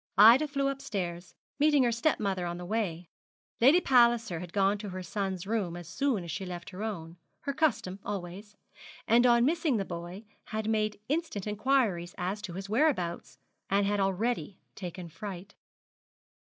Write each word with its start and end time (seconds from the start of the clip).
Ida 0.17 0.47
flew 0.47 0.67
upstairs, 0.67 1.35
meeting 1.59 1.83
her 1.83 1.91
step 1.91 2.19
mother 2.19 2.47
on 2.47 2.57
the 2.57 2.65
way. 2.65 3.07
Lady 3.59 3.79
Palliser 3.79 4.39
had 4.39 4.51
gone 4.51 4.79
to 4.79 4.89
her 4.89 5.03
son's 5.03 5.45
room 5.45 5.77
as 5.77 5.87
soon 5.87 6.23
as 6.23 6.31
she 6.31 6.43
left 6.43 6.71
her 6.71 6.81
own 6.81 7.17
her 7.41 7.53
custom 7.53 7.99
always; 8.03 8.57
and 9.07 9.27
on 9.27 9.45
missing 9.45 9.77
the 9.77 9.85
boy, 9.85 10.25
had 10.45 10.67
made 10.67 10.99
instant 11.07 11.45
inquiries 11.45 12.15
as 12.17 12.41
to 12.41 12.53
his 12.53 12.67
whereabouts, 12.67 13.37
and 13.69 13.85
had 13.85 13.99
already 13.99 14.59
taken 14.73 15.07
fright. 15.07 15.53